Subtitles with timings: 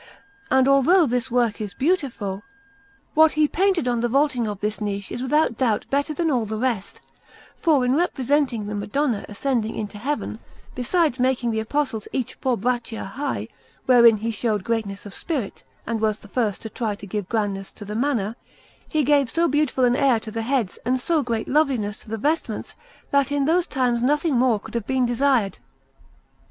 [0.49, 2.43] And although all this work is beautiful,
[3.13, 6.47] what he painted on the vaulting of this niche is without doubt better than all
[6.47, 7.01] the rest,
[7.55, 10.39] for in representing the Madonna ascending into Heaven,
[10.73, 13.47] besides making the Apostles each four braccia high,
[13.85, 17.71] wherein he showed greatness of spirit and was the first to try to give grandness
[17.73, 18.35] to the manner,
[18.89, 22.17] he gave so beautiful an air to the heads and so great loveliness to the
[22.17, 22.73] vestments
[23.11, 25.59] that in those times nothing more could have been desired.